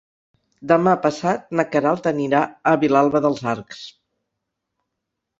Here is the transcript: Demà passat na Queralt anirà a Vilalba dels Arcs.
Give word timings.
Demà 0.69 0.93
passat 1.01 1.43
na 1.59 1.65
Queralt 1.75 2.09
anirà 2.11 2.39
a 2.71 2.73
Vilalba 2.85 3.21
dels 3.27 3.43
Arcs. 3.53 3.83